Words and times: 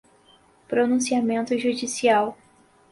pronunciamento 0.67 1.53
judicial 1.59 2.33